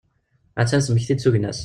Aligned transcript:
A-tt-an 0.59 0.81
tettmekti-d 0.81 1.19
tugna-as. 1.19 1.59